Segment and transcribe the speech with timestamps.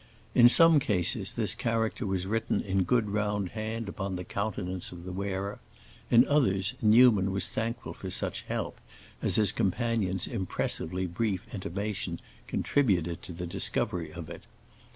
[0.33, 5.03] In some cases this character was written in good round hand upon the countenance of
[5.03, 5.59] the wearer;
[6.09, 8.81] in others Newman was thankful for such help
[9.21, 14.41] as his companion's impressively brief intimation contributed to the discovery of it.